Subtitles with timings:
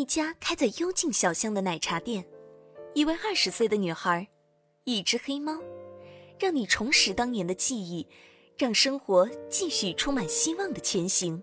[0.00, 2.24] 一家开在幽静小巷的奶茶店，
[2.94, 4.26] 一位二十岁的女孩，
[4.84, 5.60] 一只黑猫，
[6.38, 8.08] 让你重拾当年的记忆，
[8.56, 11.42] 让生活继续充满希望的前行。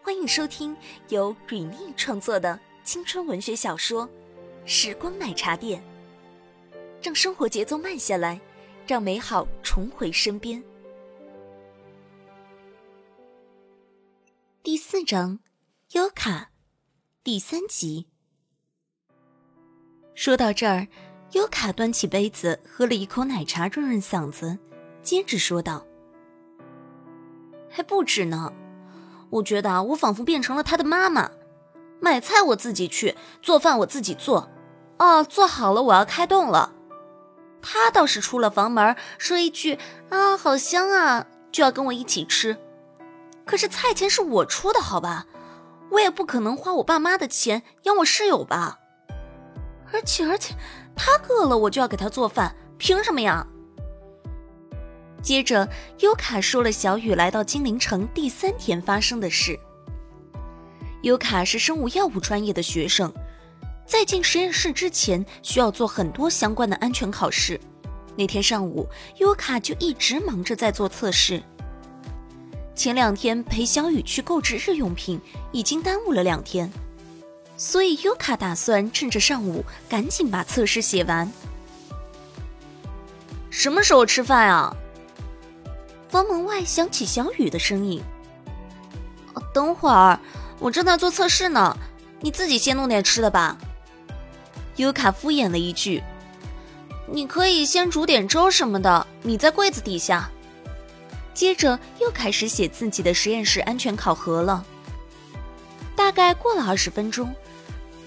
[0.00, 0.74] 欢迎收听
[1.10, 4.08] 由 Rene 创作的青春文学小说
[4.64, 5.82] 《时光奶茶店》，
[7.02, 8.40] 让生活节奏慢下来，
[8.86, 10.64] 让美好重回身边。
[14.62, 15.40] 第四章，
[15.92, 16.52] 优卡。
[17.28, 18.06] 第三集。
[20.14, 20.88] 说到这儿，
[21.32, 24.56] 优卡端起杯子喝了一口奶茶，润润嗓子，
[25.02, 25.84] 接着说道
[27.68, 28.50] ：“还不止呢，
[29.28, 31.30] 我觉得，我仿佛变成了他的妈妈。
[32.00, 34.48] 买菜我自己去，做饭我自己做。
[34.96, 36.72] 哦，做好了我要开动了。
[37.60, 42.56] 他倒是出了房门，说一句啊，好香啊，就要跟我一起吃。
[43.44, 45.26] 可是菜钱是我出的，好吧？”
[45.90, 48.78] 我也不可能花我爸妈的钱养我室友吧，
[49.92, 50.54] 而且而且，
[50.94, 53.46] 他饿了我就要给他做饭，凭什么呀？
[55.22, 59.58] 接着，优卡说了小雨来到金陵城第三天发生的事。
[61.02, 63.12] 优卡是生物药物专业的学生，
[63.86, 67.60] 在进实验室之前需要做很多相关的安全考试。
[68.16, 71.42] 那天上午，优卡就一直忙着在做测试。
[72.78, 76.70] 前两天陪小雨去购置日用品，已经耽误了两天，
[77.56, 81.30] 所以优卡打算趁着上午赶紧把测试写完。
[83.50, 84.76] 什么时候吃饭啊？
[86.08, 88.00] 房门外响起小雨的声音。
[89.52, 90.20] 等会儿，
[90.60, 91.76] 我正在做测试呢，
[92.20, 93.58] 你自己先弄点吃的吧。
[94.76, 96.00] 优卡敷衍了一句
[97.10, 100.30] ：“你可以先煮点粥什么的，你在柜子底下。”
[101.38, 104.66] 接着又开始写自己的实验室安全考核了。
[105.94, 107.32] 大概过了二十分钟，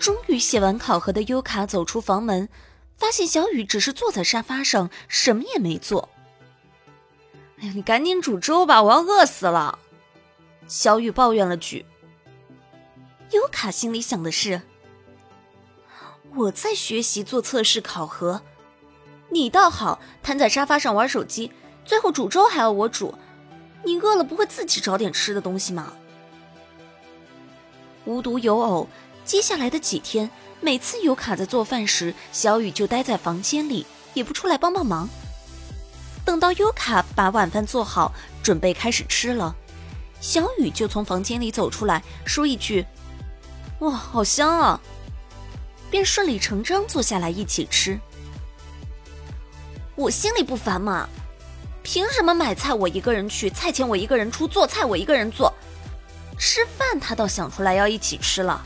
[0.00, 2.48] 终于写完考核的优卡走出房门，
[2.96, 6.08] 发现小雨只是坐在沙发上，什么也没做。
[7.60, 9.78] 哎呀，你赶紧煮粥吧，我要饿死了！
[10.66, 11.86] 小雨抱怨了句。
[13.30, 14.62] 优卡心里想的是：
[16.34, 18.42] 我在学习做测试考核，
[19.28, 21.52] 你倒好，瘫在沙发上玩手机。
[21.84, 23.14] 最后煮粥还要我煮，
[23.84, 25.92] 你饿了不会自己找点吃的东西吗？
[28.04, 28.88] 无独有偶，
[29.24, 30.30] 接下来的几天，
[30.60, 35.08] 每次尤卡在做饭时，小雨就待在房间里，也不出来帮帮忙。
[36.24, 39.54] 等到尤卡把晚饭做好，准备开始吃了，
[40.20, 42.86] 小雨就从房间里走出来，说一句
[43.80, 44.80] ：“哇，好香啊！”
[45.90, 47.98] 便顺理成章坐下来一起吃。
[49.96, 51.08] 我心里不烦嘛？
[51.82, 55.52] 凭什么买菜我一个人去，菜钱我一个人出，做菜我一个人做，
[56.38, 58.62] 吃饭他倒想出来要一起吃了。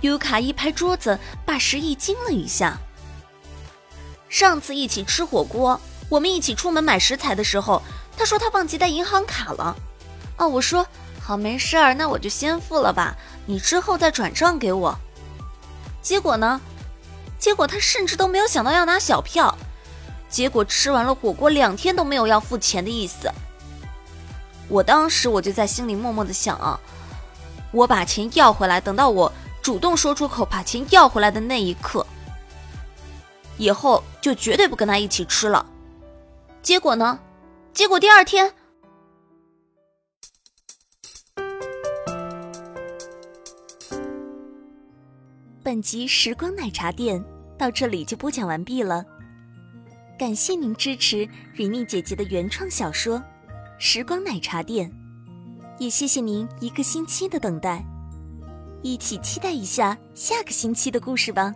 [0.00, 2.78] 尤卡一拍桌子，把十一惊了一下。
[4.28, 7.82] 上次一起吃火锅，我们一起出门买食材的时候，
[8.16, 9.76] 他说他忘记带银行卡了。
[10.36, 10.86] 哦，我说
[11.20, 14.98] 好，没事儿，那我就先付了吧，你之后再转账给我。
[16.00, 16.60] 结果呢？
[17.38, 19.51] 结果他甚至都没有想到要拿小票。
[20.32, 23.30] 结果吃完了火锅，两天都没有要付钱的意思。
[24.66, 26.80] 我当时我就在心里默默的想啊，
[27.70, 32.06] 我把钱要回来，等到我主动说出口把钱要回来的那一刻，
[33.58, 35.66] 以后就绝对不跟他一起吃了。
[36.62, 37.20] 结果呢？
[37.74, 38.54] 结果第二天，
[45.62, 47.22] 本集时光奶茶店
[47.58, 49.04] 到这里就播讲完毕了。
[50.18, 53.18] 感谢您支持瑞妮姐姐的原创小说
[53.78, 54.88] 《时光奶茶店》，
[55.78, 57.84] 也谢谢您一个星期的等待，
[58.82, 61.52] 一起期待一下下个星期的故事吧。